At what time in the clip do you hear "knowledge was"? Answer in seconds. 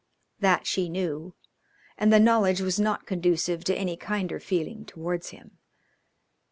2.19-2.79